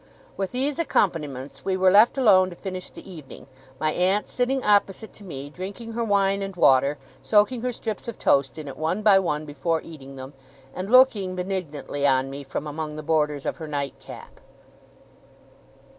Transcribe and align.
With 0.35 0.49
these 0.51 0.79
accompaniments 0.79 1.63
we 1.63 1.77
were 1.77 1.91
left 1.91 2.17
alone 2.17 2.49
to 2.49 2.55
finish 2.55 2.89
the 2.89 3.07
evening, 3.07 3.45
my 3.79 3.91
aunt 3.91 4.27
sitting 4.27 4.63
opposite 4.63 5.13
to 5.13 5.23
me 5.23 5.47
drinking 5.47 5.91
her 5.93 6.03
wine 6.03 6.41
and 6.41 6.55
water; 6.55 6.97
soaking 7.21 7.61
her 7.61 7.71
strips 7.71 8.07
of 8.07 8.17
toast 8.17 8.57
in 8.57 8.67
it, 8.67 8.77
one 8.77 9.03
by 9.03 9.19
one, 9.19 9.45
before 9.45 9.79
eating 9.83 10.15
them; 10.15 10.33
and 10.73 10.89
looking 10.89 11.35
benignantly 11.35 12.07
on 12.07 12.31
me, 12.31 12.43
from 12.43 12.65
among 12.65 12.95
the 12.95 13.03
borders 13.03 13.45
of 13.45 13.57
her 13.57 13.67
nightcap. 13.67 14.39